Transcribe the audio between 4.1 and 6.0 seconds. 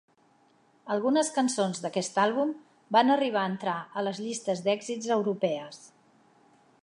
llistes d'èxits europees.